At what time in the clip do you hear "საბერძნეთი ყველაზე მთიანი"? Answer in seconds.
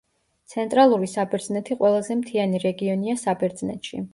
1.11-2.63